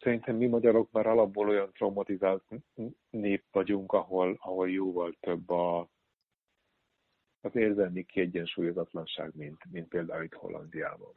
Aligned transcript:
szerintem 0.00 0.36
mi 0.36 0.46
magyarok 0.46 0.90
már 0.90 1.06
alapból 1.06 1.48
olyan 1.48 1.72
traumatizált 1.72 2.44
nép 3.10 3.44
vagyunk, 3.52 3.92
ahol, 3.92 4.36
ahol 4.40 4.70
jóval 4.70 5.16
több 5.20 5.50
a, 5.50 5.88
az 7.40 7.56
érzelmi 7.56 8.04
kiegyensúlyozatlanság, 8.04 9.30
mint, 9.34 9.64
mint 9.70 9.88
például 9.88 10.24
itt 10.24 10.34
Hollandiában. 10.34 11.12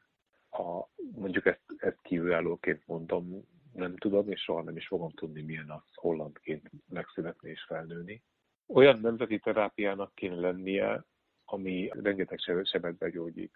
A, 0.50 0.88
mondjuk 1.16 1.46
ezt, 1.46 1.62
ezt 1.78 2.00
kívülállóként 2.02 2.84
mondom, 2.86 3.44
nem 3.74 3.98
tudom, 3.98 4.30
és 4.30 4.42
soha 4.42 4.62
nem 4.62 4.78
is 4.78 4.88
fogom 4.88 5.10
tudni, 5.10 5.42
milyen 5.42 5.70
az 5.70 5.82
hollandként 5.94 6.70
megszületni 6.90 7.50
és 7.50 7.64
felnőni. 7.68 8.24
Olyan 8.68 9.00
nemzeti 9.00 9.40
terápiának 9.40 10.16
kéne 10.16 10.36
lennie, 10.36 11.06
ami 11.46 11.90
rengeteg 11.94 12.40
sebet 12.64 12.98
begyógyít. 12.98 13.52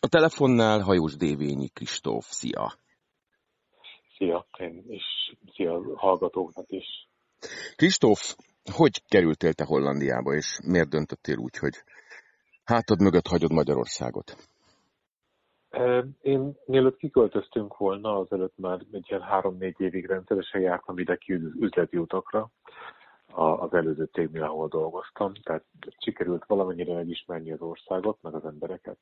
A 0.00 0.08
telefonnál 0.08 0.80
hajós 0.80 1.16
Dévényi 1.16 1.68
Kristóf. 1.68 2.24
Szia! 2.24 2.72
Szia, 4.16 4.46
én 4.58 4.84
és 4.88 5.36
szia 5.54 5.96
hallgatóknak 5.96 6.70
is. 6.70 7.08
Kristóf, 7.76 8.36
hogy 8.72 9.02
kerültél 9.08 9.52
te 9.52 9.64
Hollandiába, 9.64 10.34
és 10.34 10.60
miért 10.66 10.88
döntöttél 10.88 11.36
úgy, 11.36 11.56
hogy 11.56 11.74
hátad 12.64 13.00
mögött 13.00 13.26
hagyod 13.26 13.52
Magyarországot? 13.52 14.36
Én 16.20 16.54
mielőtt 16.66 16.96
kiköltöztünk 16.96 17.76
volna, 17.76 18.18
azelőtt 18.18 18.56
már 18.56 18.80
egy 18.92 19.06
ilyen 19.08 19.22
három-négy 19.22 19.80
évig 19.80 20.06
rendszeresen 20.06 20.60
jártam 20.60 20.98
ide 20.98 21.16
ki 21.16 21.32
üzleti 21.60 21.96
utakra 21.96 22.50
az 23.34 23.72
előző 23.72 24.08
cégnél, 24.12 24.42
ahol 24.42 24.68
dolgoztam, 24.68 25.32
tehát 25.42 25.64
sikerült 25.98 26.44
valamennyire 26.46 26.94
megismerni 26.94 27.52
az 27.52 27.60
országot, 27.60 28.18
meg 28.22 28.34
az 28.34 28.44
embereket. 28.44 28.96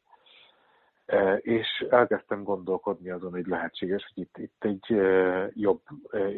És 1.41 1.87
elkezdtem 1.91 2.43
gondolkodni 2.43 3.11
azon, 3.11 3.31
hogy 3.31 3.47
lehetséges, 3.47 4.13
hogy 4.15 4.23
itt, 4.23 4.39
itt 4.39 4.65
egy 4.65 4.87
jobb 5.55 5.81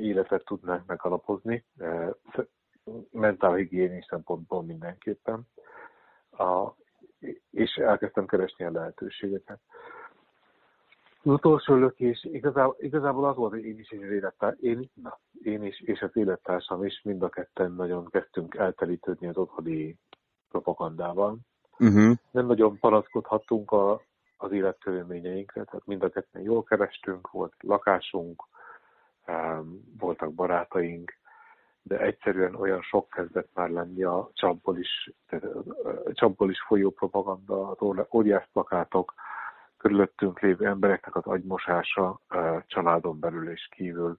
életet 0.00 0.44
tudnánk 0.44 0.86
megalapozni, 0.86 1.64
mentálhigiéni 3.10 4.04
szempontból 4.08 4.62
mindenképpen, 4.62 5.46
a, 6.30 6.74
és 7.50 7.74
elkezdtem 7.74 8.26
keresni 8.26 8.64
a 8.64 8.70
lehetőségeket. 8.70 9.60
Az 11.22 11.32
utolsó 11.32 11.74
lökés, 11.74 12.24
igazából, 12.24 12.76
igazából 12.78 13.28
az 13.28 13.36
volt, 13.36 13.52
hogy 13.52 13.64
én 13.64 13.78
is 13.78 13.92
és 13.92 14.00
az 14.02 14.10
élettárs, 14.10 14.56
én, 14.60 14.90
na, 14.94 15.18
én 15.42 15.64
is 15.64 15.80
és 15.80 16.00
az 16.00 16.10
élettársam 16.16 16.84
is 16.84 17.00
mind 17.04 17.22
a 17.22 17.28
ketten 17.28 17.72
nagyon 17.72 18.04
kezdtünk 18.10 18.54
eltelítődni 18.54 19.26
az 19.26 19.36
otthoni 19.36 19.98
propagandával. 20.48 21.38
Uh-huh. 21.78 22.16
Nem 22.30 22.46
nagyon 22.46 22.78
panaszkodhattunk 22.78 23.70
a, 23.70 24.00
az 24.36 24.52
életkörülményeinkre, 24.52 25.64
tehát 25.64 25.86
mind 25.86 26.02
a 26.02 26.08
ketten 26.08 26.42
jól 26.42 26.62
kerestünk, 26.62 27.30
volt 27.30 27.54
lakásunk, 27.60 28.44
voltak 29.98 30.34
barátaink, 30.34 31.18
de 31.82 31.98
egyszerűen 31.98 32.54
olyan 32.54 32.82
sok 32.82 33.08
kezdett 33.08 33.48
már 33.54 33.68
lenni 33.68 34.02
a 34.02 34.30
csapból 34.32 34.78
is, 34.78 35.12
a 36.04 36.12
csapból 36.12 36.50
is 36.50 36.62
folyó 36.66 36.90
propaganda, 36.90 37.70
az 37.70 38.06
óriás 38.12 38.48
plakátok, 38.52 39.14
körülöttünk 39.76 40.40
lévő 40.40 40.66
embereknek 40.66 41.16
az 41.16 41.24
agymosása 41.24 42.20
családon 42.66 43.20
belül 43.20 43.50
és 43.50 43.68
kívül, 43.70 44.18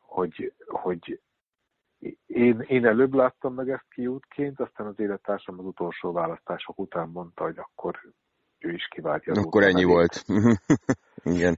hogy, 0.00 0.52
hogy 0.66 1.20
én, 2.26 2.60
én 2.60 2.86
előbb 2.86 3.14
láttam 3.14 3.54
meg 3.54 3.70
ezt 3.70 3.88
kiútként, 3.88 4.60
aztán 4.60 4.86
az 4.86 4.98
élettársam 4.98 5.58
az 5.58 5.64
utolsó 5.64 6.12
választások 6.12 6.78
után 6.78 7.08
mondta, 7.08 7.44
hogy 7.44 7.58
akkor 7.58 8.00
ő 8.58 8.72
is 8.72 8.88
kiváltja. 8.90 9.32
Akkor 9.36 9.62
ennyi 9.62 9.82
elég. 9.82 9.86
volt. 9.86 10.24
Igen. 11.36 11.56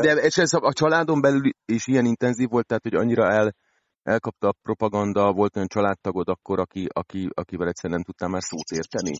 De 0.00 0.12
és 0.12 0.36
ez 0.36 0.52
a 0.52 0.72
családon 0.72 1.20
belül 1.20 1.50
is 1.64 1.86
ilyen 1.86 2.04
intenzív 2.04 2.48
volt, 2.48 2.66
tehát 2.66 2.82
hogy 2.82 2.94
annyira 2.94 3.30
el, 3.30 3.54
elkapta 4.02 4.48
a 4.48 4.54
propaganda, 4.62 5.32
volt 5.32 5.56
olyan 5.56 5.68
családtagod 5.68 6.28
akkor, 6.28 6.58
aki, 6.58 6.86
aki, 6.92 7.28
akivel 7.34 7.68
egyszerűen 7.68 8.00
nem 8.00 8.06
tudtál 8.06 8.28
már 8.28 8.42
szót 8.42 8.70
érteni? 8.70 9.12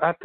Hát 0.00 0.18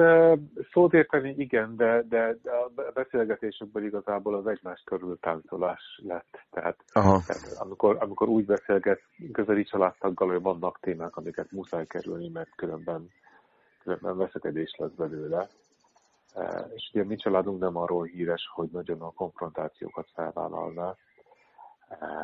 szót 0.71 0.93
érteni 0.93 1.33
igen, 1.37 1.75
de, 1.75 2.03
de, 2.09 2.37
a 2.43 2.91
beszélgetésekből 2.93 3.85
igazából 3.85 4.35
az 4.35 4.47
egymás 4.47 4.81
körül 4.85 5.17
táncolás 5.19 5.99
lett. 6.03 6.39
Tehát, 6.51 6.77
tehát 6.93 7.55
amikor, 7.57 7.97
amikor 7.99 8.27
úgy 8.27 8.45
beszélget 8.45 9.01
közeli 9.31 9.63
családtaggal, 9.63 10.27
hogy 10.27 10.41
vannak 10.41 10.79
témák, 10.79 11.15
amiket 11.15 11.51
muszáj 11.51 11.85
kerülni, 11.85 12.29
mert 12.29 12.55
különben, 12.55 13.09
különben 13.85 14.17
veszekedés 14.17 14.75
lesz 14.77 14.91
belőle. 14.91 15.49
És 16.75 16.89
ugye 16.93 17.03
mi 17.03 17.15
családunk 17.15 17.59
nem 17.59 17.75
arról 17.75 18.05
híres, 18.05 18.49
hogy 18.53 18.69
nagyon 18.69 19.01
a 19.01 19.11
konfrontációkat 19.11 20.09
felvállalná. 20.13 20.95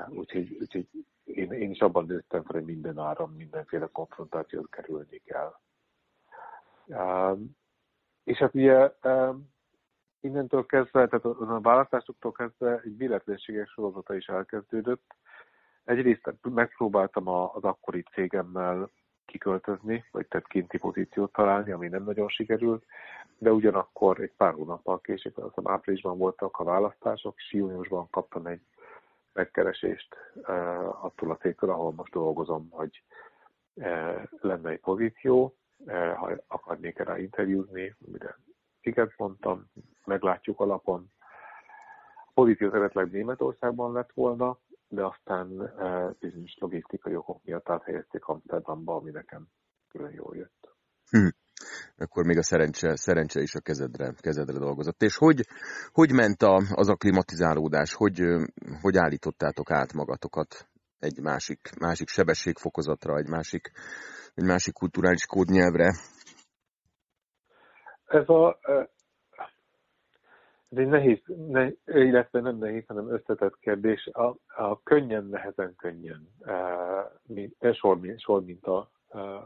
Úgyhogy, 0.09 0.57
úgyhogy 0.59 0.87
én, 1.23 1.51
én 1.51 1.71
is 1.71 1.79
abban 1.79 2.05
nőttem 2.05 2.43
fel, 2.43 2.55
hogy 2.55 2.65
minden 2.65 2.99
áron 2.99 3.29
mindenféle 3.29 3.89
konfrontációt 3.91 4.69
kerülni 4.69 5.21
kell. 5.25 5.53
És 8.23 8.37
hát 8.37 8.55
ugye 8.55 8.91
innentől 10.19 10.65
kezdve, 10.65 11.07
tehát 11.07 11.25
a 11.25 11.59
választásoktól 11.61 12.31
kezdve 12.31 12.81
egy 12.83 12.95
billetlenséges 12.95 13.69
sorozata 13.69 14.15
is 14.15 14.27
elkezdődött. 14.27 15.15
Egyrészt 15.83 16.33
megpróbáltam 16.41 17.27
az 17.27 17.63
akkori 17.63 18.03
cégemmel 18.13 18.89
kiköltözni, 19.31 20.05
vagy 20.11 20.27
tehát 20.27 20.47
kinti 20.47 20.77
pozíciót 20.77 21.31
találni, 21.31 21.71
ami 21.71 21.87
nem 21.87 22.03
nagyon 22.03 22.29
sikerült, 22.29 22.83
de 23.37 23.51
ugyanakkor 23.51 24.19
egy 24.19 24.31
pár 24.37 24.53
hónappal 24.53 25.01
később, 25.01 25.37
azt 25.37 25.55
hiszem 25.55 25.71
áprilisban 25.71 26.17
voltak 26.17 26.59
a 26.59 26.63
választások, 26.63 27.33
és 27.37 27.53
júniusban 27.53 28.09
kaptam 28.09 28.45
egy 28.45 28.61
megkeresést 29.33 30.15
uh, 30.35 31.05
attól 31.05 31.31
a 31.31 31.37
cégtől, 31.37 31.69
ahol 31.69 31.91
most 31.91 32.11
dolgozom, 32.11 32.67
hogy 32.69 33.03
uh, 33.73 34.23
lenne 34.39 34.69
egy 34.69 34.79
pozíció, 34.79 35.55
uh, 35.77 36.13
ha 36.13 36.31
akarnék 36.47 36.97
rá 36.97 37.17
interjúzni, 37.17 37.95
mire 37.97 38.37
igen 38.81 39.13
mondtam, 39.17 39.71
meglátjuk 40.05 40.59
alapon. 40.59 41.11
A 42.25 42.31
pozíció 42.33 42.67
eredetileg 42.67 43.11
Németországban 43.11 43.91
lett 43.91 44.11
volna, 44.13 44.57
de 44.91 45.05
aztán 45.05 45.47
uh, 45.51 46.11
bizonyos 46.19 46.55
logisztikai 46.59 47.15
okok 47.15 47.43
miatt 47.43 47.69
áthelyezték 47.69 48.25
Amsterdamba, 48.25 48.95
ami 48.95 49.11
nekem 49.11 49.47
külön 49.87 50.11
jól 50.11 50.35
jött. 50.35 50.75
Hm 51.09 51.27
akkor 51.97 52.25
még 52.25 52.37
a 52.37 52.43
szerencse, 52.43 52.95
szerencse 52.95 53.41
is 53.41 53.55
a 53.55 53.59
kezedre, 53.59 54.13
kezedre 54.19 54.59
dolgozott. 54.59 55.01
És 55.01 55.15
hogy, 55.17 55.45
hogy 55.91 56.11
ment 56.11 56.41
a, 56.41 56.61
az 56.71 56.89
aklimatizálódás? 56.89 57.93
Hogy, 57.93 58.19
hogy 58.81 58.97
állítottátok 58.97 59.71
át 59.71 59.93
magatokat 59.93 60.69
egy 60.99 61.19
másik, 61.19 61.69
másik 61.79 62.07
sebességfokozatra, 62.07 63.17
egy 63.17 63.29
másik, 63.29 63.71
egy 64.33 64.45
másik 64.45 64.73
kulturális 64.73 65.25
kódnyelvre? 65.25 65.93
Ez 68.05 68.29
a, 68.29 68.59
ez 70.71 70.77
egy 70.77 70.87
nehéz, 70.87 71.19
ne, 71.47 71.69
illetve 71.85 72.39
nem 72.39 72.57
nehéz, 72.57 72.83
hanem 72.87 73.13
összetett 73.13 73.59
kérdés. 73.59 74.07
A, 74.07 74.35
a 74.47 74.83
könnyen, 74.83 75.25
nehezen 75.25 75.75
könnyen 75.75 76.29
mint, 77.27 77.55
sor, 77.73 77.99
sor 78.17 78.43
minta 78.43 78.89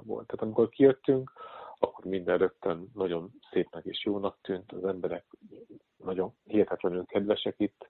volt. 0.01 0.27
Tehát 0.27 0.41
amikor 0.41 0.69
kijöttünk, 0.69 1.31
akkor 1.79 2.05
minden 2.05 2.37
rögtön 2.37 2.91
nagyon 2.93 3.31
szépnek 3.51 3.85
és 3.85 4.05
jónak 4.05 4.37
tűnt, 4.41 4.71
az 4.71 4.85
emberek 4.85 5.25
nagyon 5.97 6.33
hihetetlenül 6.43 7.05
kedvesek 7.05 7.55
itt, 7.57 7.89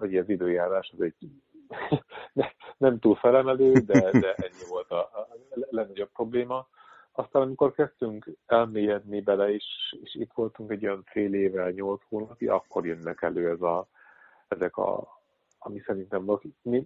ugye 0.00 0.20
az 0.20 0.28
időjárás 0.28 0.92
az 0.96 1.00
egy 1.00 1.14
nem 2.76 2.98
túl 2.98 3.14
felemelő, 3.14 3.72
de, 3.72 4.10
de 4.10 4.34
ennyi 4.34 4.68
volt 4.68 4.90
a, 4.90 4.98
a 4.98 5.28
legnagyobb 5.70 6.10
probléma. 6.12 6.68
Aztán 7.18 7.42
amikor 7.42 7.72
kezdtünk 7.72 8.28
elmélyedni 8.46 9.20
bele, 9.20 9.50
és, 9.50 9.96
és 10.02 10.14
itt 10.14 10.32
voltunk 10.34 10.70
egy 10.70 10.86
olyan 10.86 11.02
fél 11.06 11.34
éve, 11.34 11.70
nyolc 11.70 12.02
hónapja, 12.08 12.54
akkor 12.54 12.86
jönnek 12.86 13.22
elő 13.22 13.50
ez 13.50 13.60
a, 13.60 13.88
ezek 14.48 14.76
a, 14.76 15.20
ami 15.58 15.80
szerintem 15.86 16.24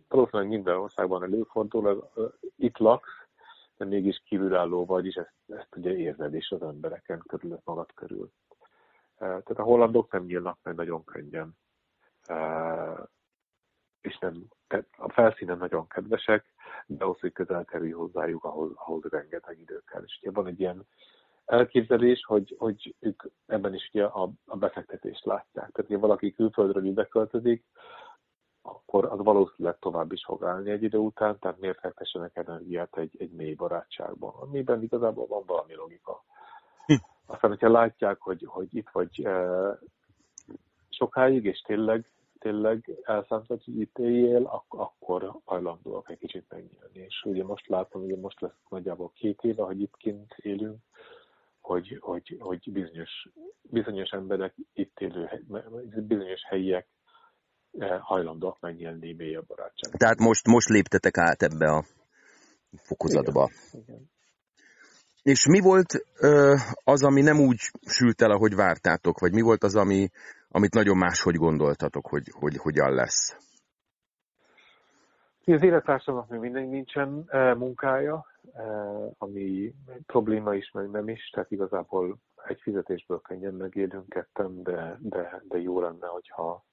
valószínűleg 0.08 0.48
minden 0.48 0.76
országban 0.76 1.22
előfordul, 1.22 1.88
ez, 1.88 2.22
itt 2.56 2.78
laksz, 2.78 3.26
de 3.76 3.84
mégis 3.84 4.22
kívülálló 4.26 4.84
vagy, 4.84 5.06
és 5.06 5.14
ezt, 5.14 5.34
ezt 5.48 5.76
ugye 5.76 5.96
érzed 5.96 6.34
is 6.34 6.50
az 6.50 6.62
embereken 6.62 7.22
körül, 7.26 7.60
magad 7.64 7.92
körül. 7.94 8.30
Tehát 9.18 9.58
a 9.58 9.62
hollandok 9.62 10.12
nem 10.12 10.24
nyílnak 10.24 10.58
meg 10.62 10.74
nagyon 10.74 11.04
könnyen. 11.04 11.56
És 14.00 14.18
nem, 14.18 14.46
a 14.98 15.12
felszínen 15.12 15.58
nagyon 15.58 15.88
kedvesek, 15.88 16.44
de 16.86 17.04
ahhoz, 17.04 17.20
hogy 17.20 17.32
közel 17.32 17.64
kerülj 17.64 17.90
hozzájuk, 17.90 18.44
ahhoz, 18.44 18.70
ahhoz 18.74 19.02
rengeteg 19.02 19.58
idő 19.60 19.82
kell. 19.86 20.02
És 20.04 20.18
ugye 20.20 20.30
van 20.30 20.46
egy 20.46 20.60
ilyen 20.60 20.86
elképzelés, 21.44 22.24
hogy, 22.24 22.54
hogy 22.58 22.94
ők 23.00 23.22
ebben 23.46 23.74
is 23.74 23.90
ugye 23.92 24.04
a, 24.04 24.30
a 24.46 24.56
befektetést 24.56 25.24
látják. 25.24 25.70
Tehát, 25.70 25.90
hogy 25.90 25.98
valaki 25.98 26.32
külföldről 26.32 26.84
ide 26.84 27.04
költözik, 27.04 27.64
akkor 28.62 29.04
az 29.04 29.18
valószínűleg 29.18 29.78
tovább 29.78 30.12
is 30.12 30.24
fog 30.24 30.44
állni 30.44 30.70
egy 30.70 30.82
idő 30.82 30.98
után, 30.98 31.38
tehát 31.38 31.60
miért 31.60 31.78
fektessenek 31.78 32.36
energiát 32.36 32.96
egy, 32.96 33.16
egy 33.18 33.30
mély 33.30 33.54
barátságban, 33.54 34.34
amiben 34.40 34.82
igazából 34.82 35.26
van 35.26 35.42
valami 35.46 35.74
logika. 35.74 36.24
Hm. 36.86 36.94
aztán, 37.26 37.50
hogyha 37.50 37.68
látják, 37.68 38.20
hogy, 38.20 38.44
hogy 38.48 38.74
itt 38.74 38.88
vagy 38.92 39.24
e, 39.24 39.48
sokáig, 40.88 41.44
és 41.44 41.60
tényleg, 41.60 42.10
tényleg 42.40 42.98
elszántod, 43.02 43.62
hogy 43.64 43.80
itt 43.80 43.98
éljél, 43.98 44.44
ak- 44.44 44.80
akkor 44.80 45.40
hajlandóak 45.44 46.10
egy 46.10 46.18
kicsit 46.18 46.44
megnyílni. 46.48 47.00
És 47.06 47.22
ugye 47.24 47.44
most 47.44 47.68
látom, 47.68 48.02
hogy 48.02 48.18
most 48.18 48.40
lesz 48.40 48.60
nagyjából 48.68 49.12
két 49.14 49.38
éve, 49.42 49.62
hogy 49.62 49.80
itt 49.80 49.96
kint 49.96 50.34
élünk, 50.36 50.78
hogy, 51.60 51.98
hogy, 52.00 52.36
hogy 52.38 52.72
bizonyos, 52.72 53.28
bizonyos 53.62 54.10
emberek 54.10 54.54
itt 54.72 55.00
élő, 55.00 55.44
bizonyos 56.06 56.40
helyiek 56.48 56.88
hajlandóak 58.00 58.60
megnyílni 58.60 59.12
mélyebb 59.12 59.46
barátság. 59.46 59.92
Tehát 59.96 60.18
most, 60.18 60.46
most 60.46 60.68
léptetek 60.68 61.18
át 61.18 61.42
ebbe 61.42 61.70
a 61.70 61.84
fokozatba. 62.76 63.50
Igen, 63.72 63.84
igen. 63.86 64.10
És 65.22 65.46
mi 65.46 65.60
volt 65.60 65.92
ö, 66.20 66.54
az, 66.84 67.04
ami 67.04 67.20
nem 67.20 67.40
úgy 67.40 67.58
sült 67.86 68.22
el, 68.22 68.30
ahogy 68.30 68.54
vártátok, 68.54 69.18
vagy 69.18 69.32
mi 69.32 69.40
volt 69.40 69.62
az, 69.62 69.76
ami, 69.76 70.08
amit 70.50 70.74
nagyon 70.74 70.96
máshogy 70.96 71.34
gondoltatok, 71.34 72.06
hogy, 72.06 72.28
hogy 72.32 72.56
hogyan 72.56 72.94
lesz? 72.94 73.36
Az 75.44 75.62
élettársamnak 75.62 76.28
még 76.28 76.40
mindig 76.40 76.68
nincsen 76.68 77.24
e, 77.28 77.54
munkája, 77.54 78.26
e, 78.52 78.62
ami 79.18 79.74
probléma 80.06 80.54
is, 80.54 80.70
meg 80.70 80.90
nem 80.90 81.08
is, 81.08 81.30
tehát 81.30 81.50
igazából 81.50 82.18
egy 82.46 82.60
fizetésből 82.60 83.20
könnyen 83.20 83.54
megélünk 83.54 84.08
ketten, 84.08 84.62
de, 84.62 84.98
de, 85.00 85.42
de 85.48 85.58
jó 85.58 85.80
lenne, 85.80 86.06
hogyha 86.06 86.64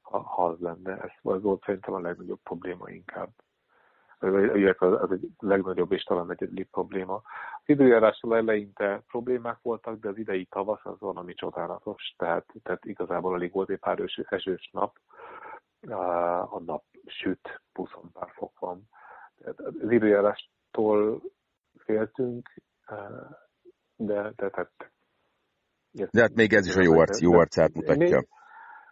ha, 0.00 0.18
ha 0.18 0.46
az 0.46 0.58
lenne. 0.58 0.96
Ez 1.22 1.42
volt 1.42 1.62
szerintem 1.64 1.94
a 1.94 2.00
legnagyobb 2.00 2.40
probléma 2.42 2.90
inkább 2.90 3.30
illetve 4.20 4.86
az 4.86 5.10
egy 5.10 5.28
legnagyobb 5.38 5.92
és 5.92 6.02
talán 6.02 6.30
egyedik 6.30 6.70
probléma. 6.70 7.14
Az 7.14 7.64
időjárással 7.64 8.36
eleinte 8.36 9.02
problémák 9.06 9.58
voltak, 9.62 10.00
de 10.00 10.08
az 10.08 10.18
idei 10.18 10.44
tavasz 10.44 10.84
az 10.84 11.00
valami 11.00 11.34
csodálatos, 11.34 12.14
tehát, 12.16 12.46
tehát 12.62 12.84
igazából 12.84 13.32
alig 13.32 13.52
volt 13.52 13.70
egy 13.70 13.78
pár 13.78 14.02
esős 14.28 14.70
nap, 14.72 14.96
a 16.50 16.60
nap 16.60 16.84
süt, 17.06 17.60
20 17.72 17.90
pár 18.12 18.30
fok 18.34 18.58
van. 18.58 18.88
Tehát 19.38 19.58
az 19.60 19.90
időjárástól 19.90 21.22
féltünk, 21.76 22.48
de, 23.96 24.32
de 24.36 24.50
tehát 24.50 24.92
de 26.10 26.20
hát 26.20 26.34
még 26.34 26.52
ez 26.52 26.66
is 26.66 26.76
a 26.76 26.82
jó, 26.82 26.98
arc, 26.98 27.20
jó 27.20 27.32
arcát 27.32 27.74
mutatja. 27.74 28.16
Még, 28.16 28.28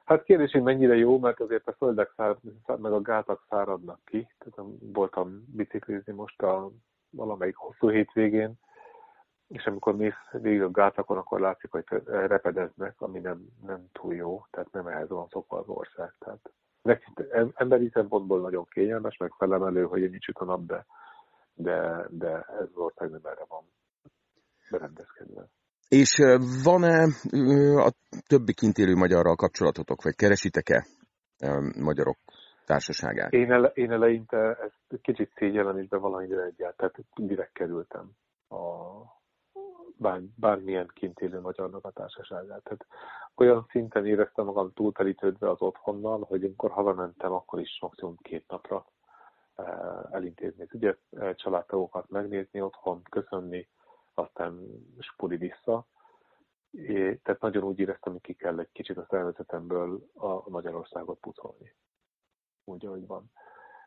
Hát 0.07 0.23
kérdés, 0.25 0.53
hogy 0.53 0.63
mennyire 0.63 0.95
jó, 0.95 1.19
mert 1.19 1.41
azért 1.41 1.69
a 1.69 1.73
földek 1.73 2.13
szárad, 2.17 2.39
meg 2.67 2.93
a 2.93 3.01
gátak 3.01 3.45
száradnak 3.49 4.01
ki. 4.05 4.29
Tehát 4.39 4.71
voltam 4.81 5.45
biciklizni 5.47 6.13
most 6.13 6.43
a 6.43 6.71
valamelyik 7.11 7.57
hosszú 7.57 7.89
hétvégén, 7.89 8.55
és 9.49 9.67
amikor 9.67 9.97
mész 9.97 10.31
végig 10.33 10.63
a 10.63 10.71
gátakon, 10.71 11.17
akkor 11.17 11.41
látszik, 11.41 11.71
hogy 11.71 11.85
repedeznek, 12.05 13.01
ami 13.01 13.19
nem, 13.19 13.47
nem 13.67 13.89
túl 13.93 14.15
jó, 14.15 14.47
tehát 14.51 14.73
nem 14.73 14.87
ehhez 14.87 15.09
van 15.09 15.29
szokva 15.29 15.59
az 15.59 15.69
ország. 15.69 16.15
Tehát 16.19 16.51
emberi 17.55 17.91
szempontból 17.93 18.41
nagyon 18.41 18.65
kényelmes, 18.65 19.17
meg 19.17 19.33
felemelő, 19.39 19.85
hogy 19.85 20.11
nincs 20.11 20.29
a 20.33 20.45
nap, 20.45 20.65
de, 20.67 20.87
de, 21.55 22.07
de 22.11 22.31
ez 22.41 22.69
az 22.73 22.77
ország 22.77 23.11
nem 23.11 23.25
erre 23.25 23.45
van 23.49 23.65
berendezkedve. 24.71 25.49
És 25.89 26.23
van-e 26.65 27.05
a 27.85 27.91
többi 28.27 28.55
kint 28.55 28.79
élő 28.79 28.95
magyarral 28.95 29.35
kapcsolatotok, 29.35 30.03
vagy 30.03 30.15
keresitek-e 30.15 30.87
magyarok 31.81 32.17
társaságát? 32.67 33.33
Én, 33.33 33.53
ele, 33.53 33.71
én 33.75 33.93
eleinte 33.93 34.39
ezt 34.39 35.01
kicsit 35.03 35.33
szégyellem, 35.35 35.79
és 35.79 35.89
bevallani 35.89 36.25
egyáltalán, 36.25 36.75
tehát 36.77 36.97
direkt 37.15 37.53
kerültem 37.53 38.11
a 38.49 38.57
bár, 39.99 40.21
bármilyen 40.37 40.91
kint 40.95 41.19
élő 41.19 41.41
magyarnak 41.41 41.85
a 41.85 41.91
társaságát. 41.91 42.63
Tehát 42.63 42.87
olyan 43.37 43.67
szinten 43.71 44.07
éreztem 44.07 44.45
magam 44.45 44.73
túltelítődve 44.73 45.51
az 45.51 45.63
otthonnal, 45.63 46.25
hogy 46.29 46.45
amikor 46.45 46.71
hazamentem, 46.71 47.33
akkor 47.33 47.61
is 47.61 47.79
maximum 47.81 48.17
két 48.23 48.45
napra 48.49 48.87
elintézni 50.11 50.67
ugye 50.73 50.95
családtagokat 51.35 52.11
megnézni 52.11 52.61
otthon, 52.61 53.03
köszönni, 53.11 53.69
aztán 54.19 54.61
spuri 54.99 55.37
vissza. 55.37 55.87
É, 56.71 57.17
tehát 57.17 57.41
nagyon 57.41 57.65
úgy 57.65 57.79
éreztem, 57.79 58.13
hogy 58.13 58.23
ki 58.23 58.35
kell 58.35 58.59
egy 58.59 58.73
kicsit 58.73 58.97
a 58.97 59.07
szervezetemből 59.11 60.09
a 60.15 60.51
Magyarországot 60.51 61.19
pucolni. 61.19 61.75
Úgy, 62.65 62.87
ahogy 62.87 63.07
van. 63.07 63.31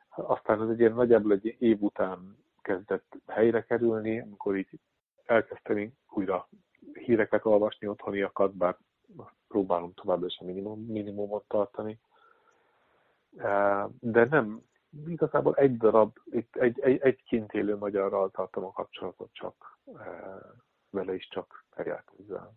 Aztán 0.09 0.61
ez 0.61 0.69
egy 0.69 0.79
ilyen 0.79 0.93
nagyjából 0.93 1.31
egy 1.31 1.55
év 1.59 1.81
után 1.81 2.37
kezdett 2.61 3.15
helyre 3.27 3.63
kerülni, 3.63 4.19
amikor 4.19 4.57
így 4.57 4.79
elkezdtem 5.25 5.93
újra 6.09 6.49
híreket 6.93 7.45
olvasni 7.45 7.87
otthoniakat, 7.87 8.55
bár 8.55 8.77
próbálom 9.47 9.93
továbbra 9.93 10.25
is 10.25 10.37
a 10.39 10.45
minimum, 10.45 10.85
minimumot 10.85 11.47
tartani. 11.47 11.99
De 13.99 14.25
nem, 14.25 14.68
igazából 15.05 15.55
egy 15.55 15.77
darab, 15.77 16.17
egy, 16.31 16.47
egy, 16.51 16.79
egy, 16.79 16.99
egy 17.01 17.23
kint 17.23 17.51
élő 17.51 17.77
magyarral 17.77 18.29
tartom 18.29 18.63
a 18.63 18.71
kapcsolatot 18.71 19.29
csak, 19.33 19.79
e, 19.85 20.05
vele 20.89 21.13
is 21.13 21.27
csak 21.27 21.65
eljátózzál. 21.69 22.53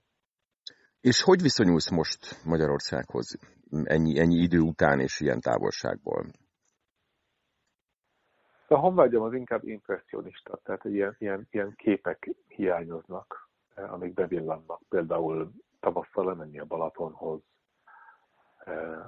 És 1.00 1.22
hogy 1.22 1.42
viszonyulsz 1.42 1.90
most 1.90 2.44
Magyarországhoz 2.44 3.38
ennyi, 3.84 4.18
ennyi 4.18 4.36
idő 4.42 4.58
után 4.58 5.00
és 5.00 5.20
ilyen 5.20 5.40
távolságból? 5.40 6.24
A 8.68 8.78
honvágyam 8.78 9.22
az 9.22 9.32
inkább 9.32 9.64
impressionista, 9.64 10.60
tehát 10.62 10.84
ilyen, 10.84 11.16
ilyen, 11.18 11.46
ilyen 11.50 11.74
képek 11.76 12.30
hiányoznak, 12.48 13.48
e, 13.74 13.92
amik 13.92 14.14
bevillannak. 14.14 14.80
Például 14.88 15.52
tavasszal 15.80 16.24
lemenni 16.24 16.58
a 16.58 16.64
Balatonhoz, 16.64 17.42
Eh, 17.42 17.61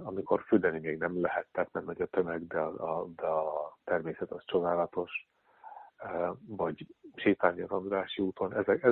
amikor 0.02 0.42
fürdeni 0.46 0.78
még 0.78 0.98
nem 0.98 1.20
lehet, 1.20 1.46
tehát 1.52 1.72
nem 1.72 1.84
nagy 1.84 2.00
a 2.00 2.06
tömeg, 2.06 2.46
de 2.46 2.60
a, 2.60 3.06
de 3.16 3.26
a 3.26 3.78
természet 3.84 4.30
az 4.30 4.42
csodálatos, 4.44 5.28
eh, 5.96 6.30
vagy 6.46 6.86
sétálni 7.14 7.62
az 7.62 7.70
Andrási 7.70 8.22
úton, 8.22 8.54
ezek, 8.54 8.86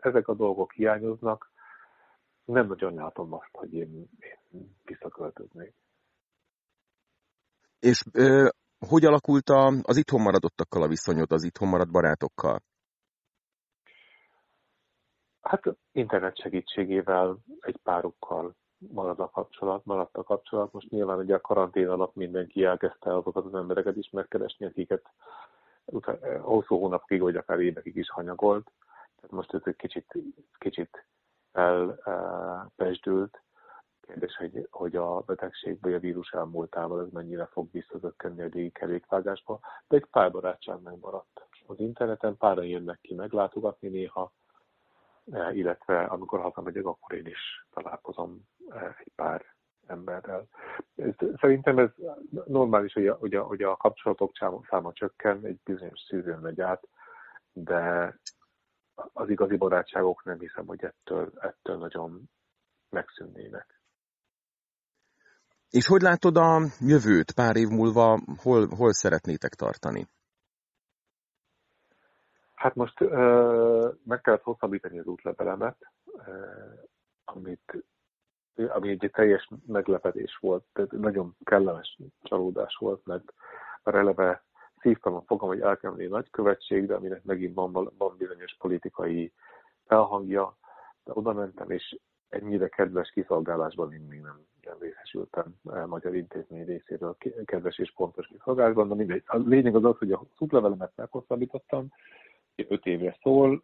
ezek 0.00 0.28
a 0.28 0.34
dolgok 0.34 0.72
hiányoznak. 0.72 1.50
Nem 2.44 2.66
nagyon 2.66 2.94
látom 2.94 3.32
azt, 3.32 3.50
hogy 3.52 3.74
én, 3.74 4.08
én 4.50 4.76
visszaköltöznék. 4.84 5.74
És 7.78 8.04
ö, 8.12 8.48
hogy 8.88 9.04
alakult 9.04 9.48
a, 9.48 9.72
az 9.82 9.96
itthon 9.96 10.20
maradottakkal 10.20 10.82
a 10.82 10.88
viszonyod, 10.88 11.32
az 11.32 11.44
itthon 11.44 11.68
maradt 11.68 11.90
barátokkal? 11.90 12.62
Hát 15.40 15.62
internet 15.92 16.40
segítségével, 16.40 17.38
egy 17.60 17.76
párukkal 17.82 18.54
marad 18.88 19.20
a 19.20 19.30
kapcsolat, 19.30 19.84
maradt 19.84 20.16
a 20.16 20.22
kapcsolat. 20.22 20.72
Most 20.72 20.90
nyilván 20.90 21.18
ugye 21.18 21.34
a 21.34 21.40
karantén 21.40 21.88
alatt 21.88 22.14
mindenki 22.14 22.64
elkezdte 22.64 23.16
azokat 23.16 23.44
az 23.44 23.54
embereket 23.54 23.96
is 23.96 24.10
megkeresni, 24.10 24.66
akiket 24.66 25.10
hosszú 26.40 26.78
hónapig, 26.78 27.20
vagy 27.20 27.36
akár 27.36 27.60
évekig 27.60 27.96
is 27.96 28.10
hanyagolt. 28.10 28.70
Tehát 29.16 29.30
most 29.30 29.54
ez 29.54 29.60
egy 29.64 29.76
kicsit, 29.76 30.14
kicsit 30.58 31.06
elpesdült. 31.52 33.42
Kérdés, 34.00 34.36
hogy, 34.36 34.68
hogy 34.70 34.96
a 34.96 35.20
betegség 35.20 35.78
vagy 35.80 35.94
a 35.94 35.98
vírus 35.98 36.32
elmúltával 36.32 37.00
ez 37.00 37.12
mennyire 37.12 37.46
fog 37.46 37.68
visszazökkenni 37.72 38.42
a 38.42 38.48
régi 38.48 38.70
kerékvágásba, 38.70 39.60
de 39.88 39.96
egy 39.96 40.06
pár 40.06 40.30
barátság 40.30 40.82
megmaradt. 40.82 41.46
Az 41.66 41.80
interneten 41.80 42.36
páran 42.36 42.66
jönnek 42.66 43.00
ki 43.00 43.14
meglátogatni 43.14 43.88
néha, 43.88 44.32
Eh, 45.32 45.56
illetve 45.56 46.02
amikor 46.02 46.40
hazamegyek, 46.40 46.84
akkor 46.84 47.16
én 47.16 47.26
is 47.26 47.66
találkozom 47.70 48.40
eh, 48.58 48.59
egy 48.74 49.12
pár 49.14 49.44
emberrel. 49.86 50.46
Szerintem 51.40 51.78
ez 51.78 51.90
normális, 52.44 52.92
hogy 52.92 53.06
a, 53.06 53.14
hogy 53.14 53.34
a, 53.34 53.42
hogy 53.42 53.62
a 53.62 53.76
kapcsolatok 53.76 54.32
száma 54.68 54.92
csökken, 54.92 55.44
egy 55.44 55.60
bizonyos 55.64 56.00
szűzőn 56.08 56.38
megy 56.38 56.60
át, 56.60 56.88
de 57.52 58.14
az 59.12 59.28
igazi 59.28 59.56
barátságok 59.56 60.24
nem 60.24 60.38
hiszem, 60.38 60.66
hogy 60.66 60.84
ettől, 60.84 61.32
ettől 61.38 61.76
nagyon 61.76 62.30
megszűnnének. 62.90 63.80
És 65.70 65.86
hogy 65.86 66.00
látod 66.00 66.36
a 66.36 66.60
jövőt 66.80 67.32
pár 67.32 67.56
év 67.56 67.68
múlva, 67.68 68.20
hol, 68.42 68.66
hol 68.76 68.92
szeretnétek 68.92 69.54
tartani? 69.54 70.06
Hát 72.54 72.74
most 72.74 73.00
uh, 73.00 73.94
meg 74.04 74.20
kellett 74.20 74.42
hosszabbítani 74.42 74.98
az 74.98 75.06
útlevelemet, 75.06 75.76
uh, 76.04 76.24
amit, 77.24 77.84
ami 78.68 78.88
egy 78.88 79.10
teljes 79.12 79.48
meglepetés 79.66 80.38
volt, 80.40 80.64
tehát 80.72 80.92
nagyon 80.92 81.36
kellemes 81.44 81.98
csalódás 82.22 82.76
volt, 82.76 83.06
mert 83.06 83.32
a 83.82 83.94
eleve 83.94 84.42
szívtam 84.80 85.14
a 85.14 85.22
fogam, 85.26 85.48
hogy 85.48 85.60
el 85.60 85.76
kell 85.76 85.90
menni 85.90 86.06
nagykövetségre, 86.06 86.94
aminek 86.94 87.24
megint 87.24 87.54
van, 87.54 87.72
van 87.98 88.14
bizonyos 88.18 88.56
politikai 88.58 89.32
felhangja, 89.86 90.56
de 91.04 91.12
oda 91.14 91.32
mentem, 91.32 91.70
és 91.70 91.98
ennyire 92.28 92.68
kedves 92.68 93.10
kiszolgálásban 93.10 93.92
én 93.92 94.06
még 94.08 94.20
nem, 94.20 94.40
nem 94.62 94.76
részesültem 94.80 95.54
magyar 95.86 96.14
intézmény 96.14 96.64
részéről 96.64 97.16
kedves 97.44 97.78
és 97.78 97.92
pontos 97.92 98.26
kiszolgálásban, 98.26 98.88
de 98.88 98.94
mindegy. 98.94 99.22
A 99.26 99.36
lényeg 99.36 99.74
az 99.76 99.84
az, 99.84 99.98
hogy 99.98 100.12
a 100.12 100.22
útlevelemet 100.38 100.92
meghosszabbítottam, 100.96 101.88
öt 102.68 102.86
évre 102.86 103.16
szól, 103.22 103.62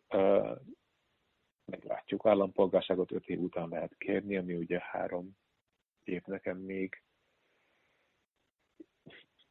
meglátjuk. 1.66 2.26
Állampolgárságot 2.26 3.12
öt 3.12 3.26
év 3.26 3.40
után 3.40 3.68
lehet 3.68 3.96
kérni, 3.98 4.36
ami 4.36 4.54
ugye 4.54 4.78
három 4.82 5.36
év 6.04 6.22
nekem 6.26 6.58
még. 6.58 7.02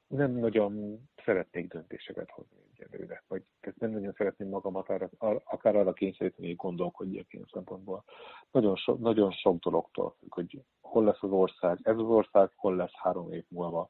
Nem 0.07 0.31
nagyon 0.31 1.01
szeretnék 1.25 1.67
döntéseket 1.67 2.29
hozni 2.29 2.57
egyelőre, 2.77 3.24
vagy 3.27 3.43
nem 3.77 3.91
nagyon 3.91 4.13
szeretném 4.13 4.50
magamat 4.50 4.89
arra, 4.89 5.41
akár 5.45 5.75
arra 5.75 5.93
kényszeríteni, 5.93 6.48
hogy 6.48 6.55
gondolkodjak 6.55 7.34
ilyen 7.34 7.48
szempontból. 7.51 8.03
Nagyon, 8.51 8.75
so, 8.75 8.93
nagyon 8.93 9.31
sok 9.31 9.60
dologtól 9.60 10.15
függ, 10.19 10.34
hogy 10.34 10.63
hol 10.81 11.03
lesz 11.03 11.24
az 11.24 11.31
ország, 11.31 11.79
ez 11.81 11.95
az 11.95 12.03
ország, 12.03 12.51
hol 12.55 12.75
lesz 12.75 12.93
három 12.93 13.31
év 13.31 13.45
múlva, 13.48 13.89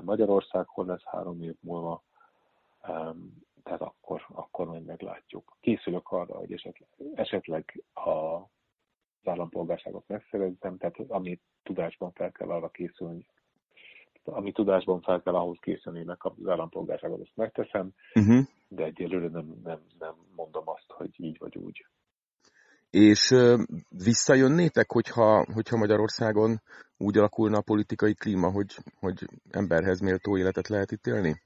Magyarország, 0.00 0.66
hol 0.66 0.86
lesz 0.86 1.04
három 1.04 1.42
év 1.42 1.56
múlva, 1.60 2.02
tehát 3.62 3.94
majd 4.84 5.00
meglátjuk. 5.00 5.56
Készülök 5.60 6.08
arra, 6.08 6.34
hogy 6.34 6.52
esetleg, 6.52 6.88
esetleg 7.14 7.82
a, 7.92 8.10
az 8.10 9.28
állampolgárságot 9.28 10.08
megszerezzem, 10.08 10.78
tehát 10.78 10.96
amit 11.08 11.40
tudásban 11.62 12.12
fel 12.12 12.32
kell 12.32 12.48
arra 12.48 12.68
készülni, 12.68 13.26
ami 14.24 14.52
tudásban 14.52 15.00
fel 15.00 15.22
kell 15.22 15.34
ahhoz 15.34 15.58
készülni, 15.60 16.04
meg 16.04 16.16
az 16.18 16.48
állampolgárságot, 16.48 17.20
ezt 17.20 17.36
megteszem, 17.36 17.92
uh-huh. 18.14 18.44
de 18.68 18.84
egyelőre 18.84 19.28
nem, 19.28 19.60
nem, 19.64 19.80
nem 19.98 20.14
mondom 20.36 20.68
azt, 20.68 20.90
hogy 20.90 21.10
így 21.16 21.38
vagy 21.38 21.56
úgy. 21.56 21.86
És 22.90 23.30
uh, 23.30 23.60
visszajönnétek, 23.88 24.92
hogyha, 24.92 25.46
hogyha 25.54 25.76
Magyarországon 25.76 26.60
úgy 26.96 27.18
alakulna 27.18 27.58
a 27.58 27.62
politikai 27.62 28.14
klíma, 28.14 28.50
hogy, 28.50 28.74
hogy 29.00 29.24
emberhez 29.50 30.00
méltó 30.00 30.38
életet 30.38 30.68
lehet 30.68 30.90
itt 30.90 31.06
élni? 31.06 31.40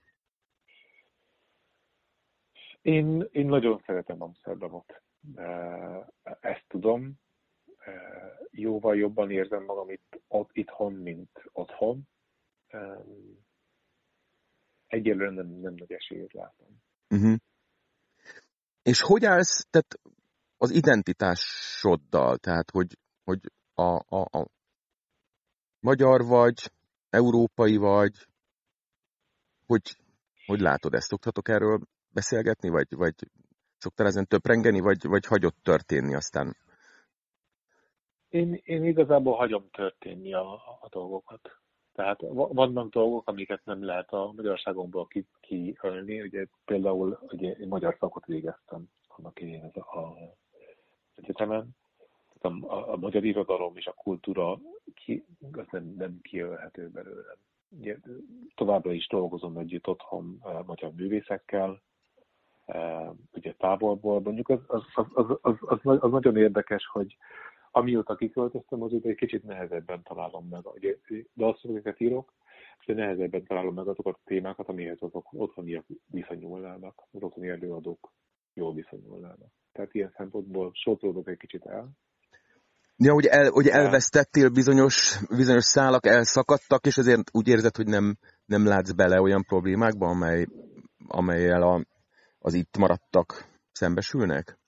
Én, 2.87 3.29
én 3.31 3.47
nagyon 3.47 3.83
szeretem 3.87 4.23
Amsterdamot. 4.23 5.03
Ezt 6.41 6.65
tudom. 6.69 7.15
Jóval 8.51 8.97
jobban 8.97 9.31
érzem 9.31 9.65
magam 9.65 9.91
itt, 9.91 10.21
itthon, 10.53 10.93
mint 10.93 11.31
otthon. 11.53 12.09
Egyelőre 14.87 15.31
nem, 15.31 15.47
nem 15.47 15.75
nagy 15.75 15.93
esélyt 15.93 16.33
látom. 16.33 16.69
Uh-huh. 17.11 17.37
És 18.83 19.01
hogy 19.01 19.25
állsz 19.25 19.67
tehát 19.71 19.99
az 20.57 20.71
identitásoddal? 20.71 22.37
Tehát, 22.37 22.71
hogy, 22.71 22.99
hogy 23.25 23.41
a, 23.75 24.17
a, 24.17 24.39
a 24.39 24.47
magyar 25.81 26.25
vagy, 26.25 26.73
európai 27.11 27.77
vagy, 27.77 28.27
hogy, 29.67 29.97
hogy 30.47 30.61
látod 30.61 30.95
ezt? 30.95 31.09
Szoktatok 31.09 31.49
erről 31.49 31.81
beszélgetni, 32.21 32.69
vagy, 32.69 32.91
vagy 32.97 33.15
szoktál 33.79 34.07
ezen 34.07 34.27
töprengeni, 34.27 34.81
vagy, 34.81 35.07
vagy 35.07 35.27
hagyott 35.27 35.59
történni 35.63 36.15
aztán? 36.15 36.57
Én, 38.29 38.61
én 38.65 38.85
igazából 38.85 39.37
hagyom 39.37 39.69
történni 39.71 40.35
a, 40.35 40.53
a 40.81 40.89
dolgokat. 40.91 41.51
Tehát 41.93 42.21
vannak 42.61 42.89
dolgok, 42.93 43.29
amiket 43.29 43.65
nem 43.65 43.85
lehet 43.85 44.11
a 44.11 44.33
magyarságomból 44.37 45.07
kiölni. 45.41 46.05
Ki 46.05 46.21
ugye 46.21 46.47
például 46.65 47.19
ugye 47.33 47.51
én 47.51 47.69
magyar 47.69 47.97
szakot 48.01 48.27
végeztem 48.27 48.89
annak 49.07 49.41
én 49.41 49.71
az 49.73 49.77
a, 49.77 50.17
egyetemen. 51.15 51.77
Tehát 52.39 52.63
a, 52.63 52.75
a, 52.75 52.93
a 52.93 52.97
magyar 52.97 53.25
irodalom 53.25 53.77
és 53.77 53.87
a 53.87 53.93
kultúra 53.93 54.59
ki, 54.95 55.25
az 55.53 55.67
nem, 55.71 55.95
nem 55.97 56.19
kiölhető 56.23 56.89
belőlem. 56.89 57.37
Ugye, 57.79 57.97
továbbra 58.55 58.93
is 58.93 59.07
dolgozom 59.09 59.57
együtt 59.57 59.87
otthon 59.89 60.39
a 60.41 60.63
magyar 60.63 60.93
művészekkel, 60.93 61.83
ugye 63.33 63.55
távolból. 63.59 64.21
Mondjuk 64.21 64.49
az, 64.49 64.61
az, 64.67 64.83
az, 64.95 65.07
az, 65.15 65.37
az, 65.61 65.79
az, 65.83 65.99
az 66.01 66.11
nagyon 66.11 66.37
érdekes, 66.37 66.87
hogy 66.93 67.17
amióta 67.71 68.15
kiköltöztem, 68.15 68.83
azóta 68.83 69.09
egy 69.09 69.17
kicsit 69.17 69.45
nehezebben 69.45 70.03
találom 70.03 70.47
meg. 70.51 70.67
Ugye 70.67 70.97
dalszövegeket 71.35 72.01
írok, 72.01 72.33
de 72.87 72.95
nehezebben 72.95 73.45
találom 73.45 73.75
meg 73.75 73.89
azokat 73.89 74.15
a 74.15 74.21
témákat, 74.25 74.69
amihez 74.69 74.99
azok 75.01 75.33
otthoniak 75.33 75.85
viszonyulnának, 76.11 77.03
az 77.13 77.23
otthoni 77.23 77.49
előadók 77.49 78.13
jól 78.55 78.75
viszonyulnának. 78.75 79.51
Tehát 79.73 79.95
ilyen 79.95 80.13
szempontból 80.17 80.71
sótolódok 80.75 81.29
egy 81.29 81.37
kicsit 81.37 81.65
el. 81.67 81.89
Ja, 82.97 83.13
hogy, 83.13 83.27
el, 83.27 83.51
hogy 83.51 83.67
elvesztettél 83.67 84.49
bizonyos, 84.49 85.19
bizonyos 85.37 85.65
szálak, 85.65 86.07
elszakadtak, 86.07 86.87
és 86.87 86.97
ezért 86.97 87.31
úgy 87.33 87.49
érzed, 87.49 87.77
hogy 87.77 87.87
nem, 87.87 88.17
nem 88.47 88.67
látsz 88.67 88.93
bele 88.93 89.21
olyan 89.21 89.45
problémákba, 89.47 90.07
amely, 90.07 90.47
amelyel 91.09 91.63
a, 91.63 91.85
az 92.47 92.55
itt 92.55 92.77
maradtak 92.77 93.27
szembesülnek? 93.73 94.59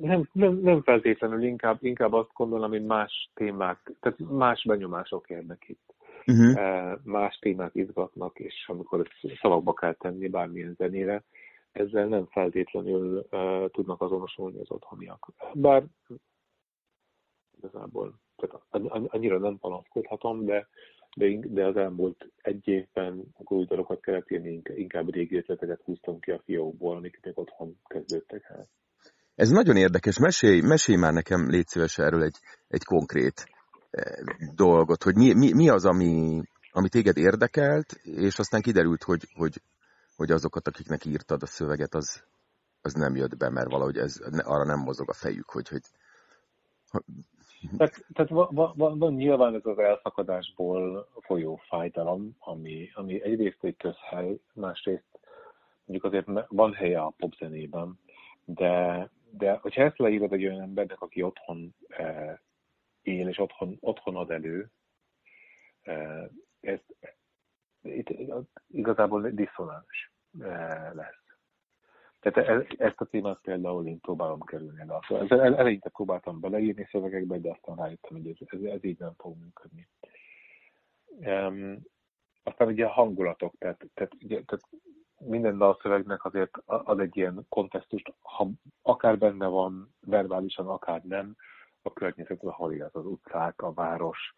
Nem, 0.00 0.28
nem, 0.32 0.54
nem 0.54 0.82
feltétlenül, 0.82 1.42
inkább, 1.42 1.84
inkább 1.84 2.12
azt 2.12 2.32
gondolom, 2.34 2.70
hogy 2.70 2.84
más 2.84 3.30
témák, 3.34 3.92
tehát 4.00 4.18
más 4.18 4.64
benyomások 4.64 5.30
érnek 5.30 5.68
itt. 5.68 5.94
Uh-huh. 6.26 6.98
Más 7.04 7.38
témák 7.38 7.74
izgatnak, 7.74 8.38
és 8.38 8.64
amikor 8.66 9.08
szavakba 9.40 9.72
kell 9.72 9.94
tenni 9.94 10.28
bármilyen 10.28 10.74
zenére, 10.74 11.24
ezzel 11.72 12.06
nem 12.06 12.26
feltétlenül 12.26 13.26
uh, 13.30 13.70
tudnak 13.70 14.00
azonosulni 14.00 14.60
az 14.60 14.70
otthoniak. 14.70 15.32
Bár 15.54 15.84
igazából 17.58 18.14
tehát 18.36 18.86
annyira 19.08 19.38
nem 19.38 19.58
panaszkodhatom, 19.58 20.44
de 20.44 20.68
de, 21.16 21.26
de 21.48 21.66
az 21.66 21.76
elmúlt 21.76 22.30
egy 22.36 22.68
évben, 22.68 23.24
akkor 23.38 23.56
új 23.56 23.64
dalokat 23.64 24.00
kellett 24.00 24.30
írni, 24.30 24.62
inkább 24.74 25.12
régi 25.12 25.36
ötleteket 25.36 25.80
húztam 25.84 26.20
ki 26.20 26.30
a 26.30 26.42
fiókból, 26.44 26.96
amik 26.96 27.18
még 27.22 27.38
otthon 27.38 27.76
kezdődtek 27.86 28.44
el. 28.48 28.68
Ez 29.34 29.48
nagyon 29.48 29.76
érdekes. 29.76 30.18
Mesélj, 30.18 30.60
mesélj 30.60 30.98
már 30.98 31.12
nekem, 31.12 31.48
légy 31.48 31.66
szíves 31.66 31.98
erről 31.98 32.22
egy, 32.22 32.36
egy 32.68 32.84
konkrét 32.84 33.44
eh, 33.90 34.24
dolgot, 34.54 35.02
hogy 35.02 35.16
mi, 35.16 35.32
mi, 35.32 35.52
mi 35.52 35.68
az, 35.68 35.84
ami, 35.84 36.42
ami 36.72 36.88
téged 36.88 37.16
érdekelt, 37.16 37.92
és 38.02 38.38
aztán 38.38 38.60
kiderült, 38.60 39.02
hogy, 39.02 39.28
hogy, 39.34 39.62
hogy 40.16 40.30
azokat, 40.30 40.66
akiknek 40.66 41.04
írtad 41.04 41.42
a 41.42 41.46
szöveget, 41.46 41.94
az, 41.94 42.24
az 42.82 42.92
nem 42.92 43.16
jött 43.16 43.36
be, 43.36 43.50
mert 43.50 43.70
valahogy 43.70 43.96
ez, 43.96 44.16
arra 44.42 44.64
nem 44.64 44.78
mozog 44.78 45.08
a 45.08 45.14
fejük, 45.14 45.50
hogy, 45.50 45.68
hogy 45.68 45.82
tehát, 47.76 48.06
tehát 48.12 48.30
van, 48.30 48.74
van, 48.76 48.98
van 48.98 49.14
nyilván 49.14 49.54
ez 49.54 49.66
az 49.66 49.78
elszakadásból 49.78 51.08
folyó 51.20 51.56
fájdalom, 51.56 52.36
ami, 52.38 52.90
ami 52.94 53.22
egyrészt 53.22 53.64
egy 53.64 53.76
közhely, 53.76 54.40
másrészt 54.52 55.20
mondjuk 55.84 56.12
azért 56.12 56.46
van 56.48 56.72
helye 56.72 57.00
a 57.00 57.14
popzenében, 57.16 57.98
de, 58.44 59.08
de 59.30 59.52
hogyha 59.52 59.82
ezt 59.82 59.98
leírod 59.98 60.32
egy 60.32 60.46
olyan 60.46 60.60
embernek, 60.60 61.00
aki 61.00 61.22
otthon 61.22 61.74
eh, 61.88 62.38
él 63.02 63.28
és 63.28 63.38
otthon, 63.38 63.76
otthon 63.80 64.16
ad 64.16 64.30
elő, 64.30 64.70
eh, 65.82 66.24
ez, 66.60 66.78
itt 67.82 68.08
igazából 68.68 69.30
diszonáns 69.30 70.12
eh, 70.40 70.90
lesz. 70.92 71.19
Tehát 72.20 72.48
e, 72.48 72.66
ezt 72.84 73.00
a 73.00 73.04
témát 73.04 73.38
például 73.42 73.86
én 73.86 74.00
próbálom 74.00 74.40
kerülni 74.40 74.80
el. 74.80 75.00
Szóval 75.08 75.56
eleinte 75.56 75.88
próbáltam 75.88 76.40
beleírni 76.40 76.88
szövegekbe, 76.90 77.38
de 77.38 77.50
aztán 77.50 77.76
rájöttem, 77.76 78.16
hogy 78.16 78.26
ez, 78.26 78.36
ez, 78.46 78.62
ez 78.62 78.84
így 78.84 78.98
nem 78.98 79.12
fog 79.16 79.36
működni. 79.36 79.88
Um, 81.06 81.78
aztán 82.42 82.68
ugye 82.68 82.84
a 82.84 82.90
hangulatok, 82.90 83.54
tehát, 83.58 83.86
tehát, 83.94 84.14
ugye, 84.14 84.42
tehát 84.42 84.64
minden 85.18 85.58
dalszövegnek 85.58 86.24
azért 86.24 86.50
ad 86.64 87.00
egy 87.00 87.16
ilyen 87.16 87.46
kontextust, 87.48 88.14
ha 88.20 88.48
akár 88.82 89.18
benne 89.18 89.46
van 89.46 89.94
verbálisan, 90.00 90.68
akár 90.68 91.02
nem, 91.02 91.36
a 91.82 91.92
környezet, 91.92 92.44
ahol 92.44 92.72
él 92.72 92.90
az 92.92 93.06
utcák, 93.06 93.62
a 93.62 93.72
város, 93.72 94.34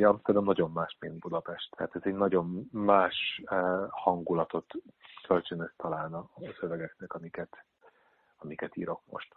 Amsterdam 0.00 0.44
nagyon 0.44 0.70
más, 0.70 0.96
mint 1.00 1.18
Budapest. 1.18 1.70
Tehát 1.76 1.94
ez 1.94 2.02
egy 2.04 2.14
nagyon 2.14 2.68
más 2.72 3.42
uh, 3.44 3.86
hangulatot 3.90 4.66
kölcsönöz 5.26 5.70
talán 5.76 6.12
a, 6.12 6.18
a 6.18 6.56
szövegeknek, 6.60 7.12
amiket, 7.12 7.64
amiket 8.36 8.76
írok 8.76 9.02
most. 9.06 9.34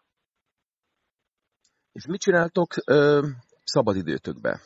És 1.92 2.06
mit 2.08 2.20
csináltok 2.20 2.68
uh, 2.92 3.26
szabadidőtökbe? 3.64 4.60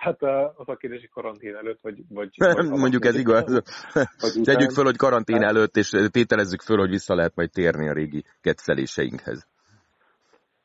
Hát 0.00 0.22
az 0.56 0.68
a 0.68 0.76
kérdési 0.76 1.08
karantén 1.08 1.54
előtt, 1.54 1.80
vagy... 1.80 2.02
vagy, 2.08 2.36
vagy 2.54 2.68
Mondjuk 2.68 3.04
ez 3.04 3.16
igaz. 3.16 3.62
Vagy 3.92 4.42
Tegyük 4.50 4.70
föl, 4.70 4.84
hogy 4.84 4.96
karantén 4.96 5.40
hát... 5.40 5.50
előtt, 5.50 5.76
és 5.76 5.90
tételezzük 6.10 6.60
föl, 6.60 6.78
hogy 6.78 6.90
vissza 6.90 7.14
lehet 7.14 7.34
majd 7.34 7.50
térni 7.50 7.88
a 7.88 7.92
régi 7.92 8.24
ketteléseinkhez. 8.40 9.46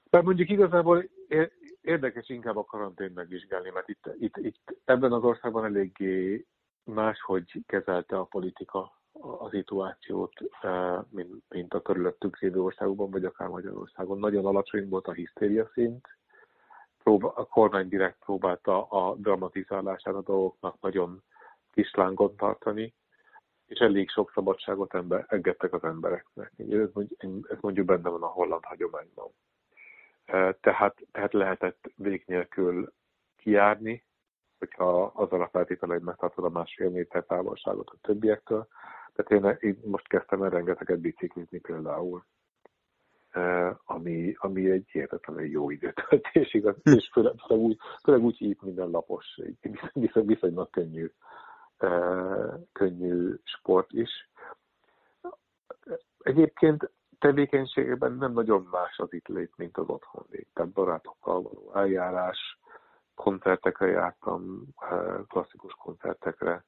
Mert 0.10 0.26
mondjuk 0.26 0.50
igazából 0.50 1.10
érdekes 1.82 2.30
inkább 2.30 2.58
a 2.58 2.66
karantén 2.66 3.12
megvizsgálni, 3.16 3.70
mert 3.70 3.90
itt, 3.90 4.10
itt, 4.20 4.38
itt 4.38 4.82
ebben 4.86 5.12
az 5.12 5.24
országban 5.24 5.66
eléggé 5.66 6.46
máshogy 6.84 7.64
kezelte 7.66 8.18
a 8.18 8.24
politika 8.24 9.00
a 9.22 9.50
szituációt, 9.50 10.34
e, 10.62 11.04
mint, 11.10 11.44
mint 11.50 11.74
a 11.74 11.82
körülöttük 11.82 12.40
lévő 12.40 12.62
országokban, 12.62 13.12
vagy 13.12 13.26
akár 13.26 13.48
Magyarországon. 13.48 14.20
Nagyon 14.20 14.46
alacsony 14.46 14.90
volt 14.90 15.08
a 15.08 15.12
hisztéria 15.12 15.70
szint, 15.74 16.08
a 17.04 17.48
kormány 17.48 17.88
direkt 17.88 18.18
próbálta 18.26 18.84
a 18.84 19.16
dramatizálását 19.16 20.16
a 20.16 20.22
dolgoknak 20.22 20.76
nagyon 20.82 21.24
kis 21.72 21.92
tartani, 22.36 22.94
és 23.66 23.80
elég 23.80 24.10
sok 24.10 24.32
szabadságot 24.34 24.94
ember, 24.94 25.26
engedtek 25.28 25.74
az 25.74 25.84
embereknek. 25.84 26.52
Ez, 26.58 26.90
ez 27.50 27.58
mondjuk 27.62 27.86
benne 27.86 28.10
van 28.10 28.24
a 28.24 28.28
holland 28.28 28.66
hagyományban. 28.66 29.32
Tehát, 30.26 30.96
tehát 31.12 31.34
lehetett 31.34 31.92
vég 31.96 32.24
nélkül 32.28 32.94
kijárni, 33.38 34.04
hogyha 34.58 35.04
azzal 35.04 35.42
a 35.42 35.50
feltétele, 35.50 35.94
hogy 35.94 36.04
megtartod 36.04 36.46
a 36.46 36.50
másfél 36.50 36.90
méter 36.90 37.24
távolságot 37.24 37.90
a 37.90 37.98
többiektől. 38.02 38.68
Tehát 39.14 39.60
én, 39.62 39.70
én 39.70 39.82
most 39.86 40.08
kezdtem 40.08 40.44
el 40.44 40.50
rengeteget 40.50 41.00
biciklizni 41.00 41.60
például, 41.60 42.26
ami, 43.86 44.34
ami 44.38 44.70
egy 44.70 44.90
hihetetlenül 44.92 45.46
jó 45.46 45.70
időtöltés, 45.70 46.54
igaz, 46.54 46.76
és 46.84 47.10
főleg, 47.14 47.34
főleg, 47.48 47.64
úgy, 47.64 47.78
főleg 48.04 48.22
úgy 48.22 48.38
hív 48.38 48.58
minden 48.62 48.90
lapos, 48.90 49.40
viszony, 49.94 50.26
viszonylag 50.26 50.70
könnyű, 50.70 51.12
könnyű 52.72 53.34
sport 53.44 53.92
is. 53.92 54.30
Egyébként 56.20 56.92
tevékenységében 57.22 58.14
nem 58.14 58.34
nagyon 58.34 58.68
más 58.72 58.98
az 58.98 59.14
itt 59.14 59.28
lét, 59.28 59.52
mint 59.56 59.78
az 59.78 59.88
otthon 59.88 60.26
lét. 60.30 60.48
Tehát 60.54 60.72
barátokkal 60.72 61.42
való 61.42 61.72
eljárás, 61.74 62.60
koncertekre 63.16 63.88
jártam, 63.88 64.68
klasszikus 65.28 65.74
koncertekre 65.74 66.66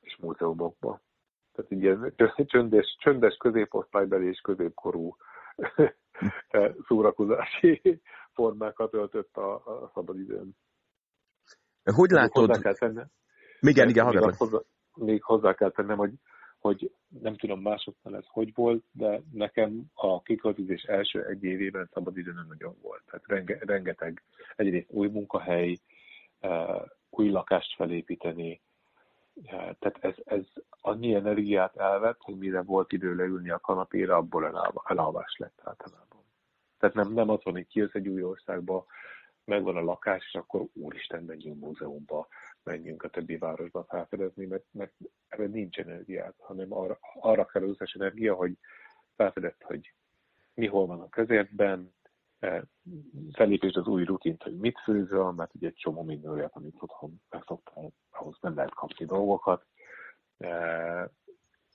és 0.00 0.16
múzeumokba. 0.16 1.00
Tehát 1.52 1.70
ilyen 1.70 2.14
csöndes, 2.46 2.96
csöndes 2.98 3.36
középosztálybeli 3.36 4.26
és 4.26 4.40
középkorú 4.40 5.16
szórakozási 6.86 8.02
formákat 8.32 8.94
öltött 8.94 9.36
a, 9.36 9.54
a 9.54 9.90
szabadidőn. 9.94 10.56
Hogy 11.84 12.10
látod? 12.10 12.46
Hozzá 12.46 12.60
kell 12.60 12.74
tennem, 12.74 13.06
igen, 13.60 13.88
igen, 13.88 14.06
még, 14.06 14.34
hozzá, 14.36 14.58
még 14.94 15.22
hozzá 15.22 15.54
kell 15.54 15.70
tennem, 15.70 15.96
hogy, 15.96 16.12
hogy 16.60 16.92
nem 17.20 17.36
tudom 17.36 17.60
másoknál 17.60 18.16
ez 18.16 18.26
hogy 18.28 18.54
volt, 18.54 18.84
de 18.92 19.20
nekem 19.32 19.84
a 19.94 20.22
kiköltözés 20.22 20.82
első 20.82 21.24
egy 21.26 21.44
évében 21.44 21.90
szabadidő 21.92 22.32
nem 22.32 22.46
nagyon 22.48 22.76
volt. 22.82 23.02
Tehát 23.06 23.26
renge, 23.26 23.58
rengeteg 23.60 24.22
egyrészt 24.56 24.90
új 24.90 25.08
munkahely, 25.08 25.76
új 27.10 27.30
lakást 27.30 27.74
felépíteni, 27.74 28.60
tehát 29.48 29.98
ez, 30.00 30.14
ez 30.24 30.44
annyi 30.80 31.14
energiát 31.14 31.76
elvett, 31.76 32.18
hogy 32.20 32.38
mire 32.38 32.62
volt 32.62 32.92
idő 32.92 33.14
leülni 33.14 33.50
a 33.50 33.58
kanapéra, 33.58 34.16
abból 34.16 34.70
elalvás 34.84 35.36
lett 35.36 35.60
általában. 35.64 36.24
Tehát 36.78 36.94
nem, 36.94 37.12
nem 37.12 37.28
az 37.28 37.40
van, 37.42 37.54
hogy 37.54 37.66
kijössz 37.66 37.94
egy 37.94 38.08
új 38.08 38.22
országba, 38.22 38.86
megvan 39.44 39.76
a 39.76 39.80
lakás, 39.80 40.24
és 40.26 40.34
akkor 40.34 40.64
úristen, 40.72 41.22
menjünk 41.22 41.60
múzeumba, 41.60 42.28
menjünk 42.64 43.02
a 43.02 43.08
többi 43.08 43.36
városba 43.36 43.84
felfedezni, 43.84 44.46
mert, 44.46 44.64
mert 44.70 44.92
ebben 45.28 45.50
nincs 45.50 45.78
energiát, 45.78 46.34
hanem 46.38 46.72
arra, 46.72 46.98
arra 47.20 47.46
kell 47.46 47.62
az 47.62 47.68
összes 47.68 47.92
energia, 47.92 48.34
hogy 48.34 48.58
felfedezd, 49.16 49.62
hogy 49.62 49.94
mi 50.54 50.66
hol 50.66 50.86
van 50.86 51.00
a 51.00 51.08
közértben, 51.08 51.94
eh, 52.38 52.62
felépítsd 53.32 53.76
az 53.76 53.86
új 53.86 54.04
rutint, 54.04 54.42
hogy 54.42 54.56
mit 54.56 54.80
főzöl, 54.84 55.32
mert 55.32 55.54
ugye 55.54 55.66
egy 55.66 55.74
csomó 55.74 56.02
minden 56.02 56.30
olyat, 56.30 56.54
amit 56.54 56.76
otthon 56.78 57.22
megszoktál, 57.30 57.92
ahhoz 58.10 58.38
nem 58.40 58.54
lehet 58.54 58.74
kapni 58.74 59.04
dolgokat, 59.04 59.66
eh, 60.38 61.04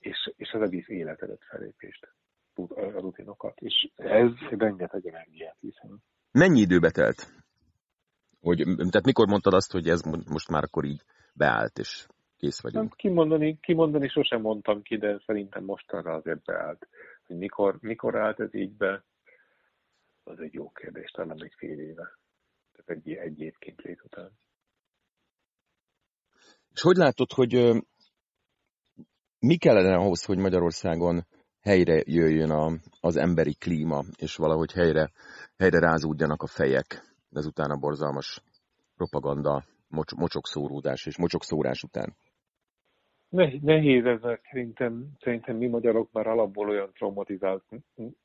és, 0.00 0.32
és 0.36 0.50
az 0.52 0.60
egész 0.60 0.88
életedet 0.88 1.44
felépést, 1.48 2.08
a 2.56 3.00
rutinokat, 3.00 3.60
és 3.60 3.90
ez 3.94 4.30
rengeteg 4.50 5.06
energiát 5.06 5.56
viszont. 5.60 6.02
Mennyi 6.30 6.60
időbe 6.60 6.90
telt? 6.90 7.43
Hogy, 8.44 8.56
tehát 8.76 9.04
mikor 9.04 9.28
mondtad 9.28 9.54
azt, 9.54 9.72
hogy 9.72 9.88
ez 9.88 10.00
most 10.02 10.48
már 10.48 10.62
akkor 10.62 10.84
így 10.84 11.02
beállt, 11.34 11.78
és 11.78 12.06
kész 12.36 12.60
vagyunk? 12.60 12.88
Nem, 12.88 12.96
kimondani, 12.96 13.58
kimondani 13.60 14.08
sosem 14.08 14.40
mondtam 14.40 14.82
ki, 14.82 14.96
de 14.96 15.22
szerintem 15.26 15.64
mostanra 15.64 16.12
azért 16.12 16.44
beállt. 16.44 16.88
Hogy 17.26 17.36
mikor, 17.36 17.78
mikor 17.80 18.16
állt 18.16 18.40
ez 18.40 18.54
így 18.54 18.76
be, 18.76 19.04
az 20.24 20.38
egy 20.40 20.52
jó 20.52 20.70
kérdés, 20.70 21.10
talán 21.10 21.44
egy 21.44 21.54
fél 21.56 21.78
éve. 21.78 22.18
Tehát 22.72 23.02
egy, 23.04 23.12
egy 23.12 23.40
év 23.40 23.54
lét 23.76 24.02
után. 24.04 24.30
És 26.72 26.80
hogy 26.80 26.96
látod, 26.96 27.32
hogy 27.32 27.82
mi 29.38 29.56
kellene 29.56 29.94
ahhoz, 29.94 30.24
hogy 30.24 30.38
Magyarországon 30.38 31.26
helyre 31.60 32.02
jöjjön 32.06 32.50
a, 32.50 32.72
az 33.00 33.16
emberi 33.16 33.54
klíma, 33.54 34.02
és 34.16 34.36
valahogy 34.36 34.72
helyre, 34.72 35.10
helyre 35.56 35.78
rázódjanak 35.78 36.42
a 36.42 36.46
fejek 36.46 37.13
ezután 37.36 37.70
a 37.70 37.76
borzalmas 37.76 38.42
propaganda, 38.96 39.64
mocs, 39.88 40.14
mocsokszóródás 40.14 41.06
és 41.06 41.18
mocsokszórás 41.18 41.82
után? 41.82 42.16
Nehéz 43.60 44.04
ez, 44.04 44.20
szerintem, 44.50 45.06
szerintem 45.20 45.56
mi 45.56 45.66
magyarok 45.66 46.12
már 46.12 46.26
alapból 46.26 46.68
olyan 46.68 46.92
traumatizált 46.92 47.64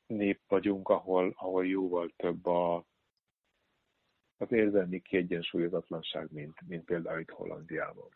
nép 0.06 0.40
vagyunk, 0.48 0.88
ahol, 0.88 1.34
ahol 1.36 1.66
jóval 1.66 2.12
több 2.16 2.46
a, 2.46 2.84
az 4.36 4.52
érzelmi 4.52 5.00
kiegyensúlyozatlanság, 5.00 6.28
mint, 6.32 6.54
mint 6.66 6.84
például 6.84 7.20
itt 7.20 7.30
Hollandiában. 7.30 8.08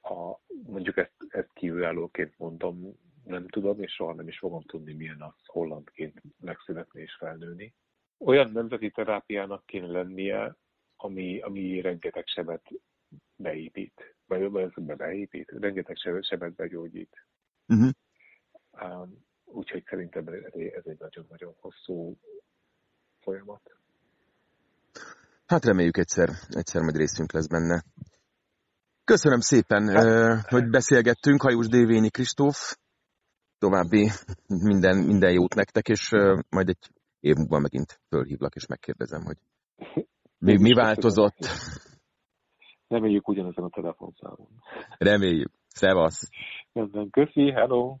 Ha 0.00 0.40
mondjuk 0.66 0.96
ezt, 0.96 1.14
ezt 1.28 1.52
kívülállóként 1.52 2.38
mondom, 2.38 2.96
nem 3.24 3.48
tudom, 3.48 3.82
és 3.82 3.92
soha 3.92 4.14
nem 4.14 4.28
is 4.28 4.38
fogom 4.38 4.62
tudni, 4.62 4.92
milyen 4.92 5.22
az 5.22 5.46
hollandként 5.46 6.22
megszületni 6.40 7.00
és 7.00 7.16
felnőni 7.18 7.74
olyan 8.18 8.50
nemzeti 8.50 8.90
terápiának 8.90 9.66
kéne 9.66 9.86
lennie, 9.86 10.56
ami, 10.96 11.40
ami 11.40 11.80
rengeteg 11.80 12.26
sebet 12.26 12.62
beépít, 13.36 14.14
vagy 14.26 14.50
be 14.74 14.94
beépít, 14.94 15.50
rengeteg 15.50 15.96
sebet, 16.20 16.54
begyógyít. 16.54 17.26
Uh-huh. 17.66 17.90
Um, 18.82 19.26
úgyhogy 19.44 19.84
szerintem 19.88 20.26
ez 20.52 20.84
egy 20.84 20.98
nagyon-nagyon 20.98 21.54
hosszú 21.60 22.16
folyamat. 23.20 23.62
Hát 25.46 25.64
reméljük 25.64 25.96
egyszer, 25.96 26.28
egyszer 26.48 26.82
majd 26.82 26.96
részünk 26.96 27.32
lesz 27.32 27.46
benne. 27.46 27.82
Köszönöm 29.04 29.40
szépen, 29.40 29.88
hát, 29.88 30.48
hogy 30.48 30.68
beszélgettünk. 30.70 31.42
Hajós 31.42 31.66
Dévényi 31.66 32.10
Kristóf. 32.10 32.76
További 33.58 34.10
minden, 34.46 34.96
minden 34.96 35.32
jót 35.32 35.54
nektek, 35.54 35.88
és 35.88 36.10
majd 36.48 36.68
egy 36.68 36.90
év 37.20 37.34
múlva 37.36 37.58
megint 37.58 38.00
fölhívlak, 38.08 38.54
és 38.54 38.66
megkérdezem, 38.66 39.22
hogy 39.24 39.36
mi, 40.46 40.58
mi 40.60 40.72
változott. 40.72 41.38
Reméljük 42.88 43.28
ugyanezen 43.28 43.64
a 43.64 43.68
telefonszámon. 43.68 44.48
Reméljük. 44.98 45.50
Szevasz. 45.68 46.28
Köszi, 47.10 47.50
hello. 47.50 47.96